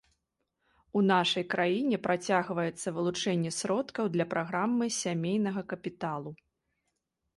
[0.99, 6.31] У нашай краіне працягваецца вылучэнне сродкаў для праграмы сямейнага капіталу.